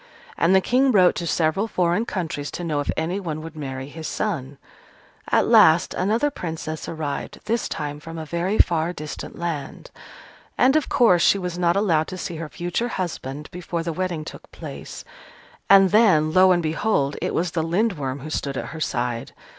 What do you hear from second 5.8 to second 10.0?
another Princess arrived, this time from a very far distant land.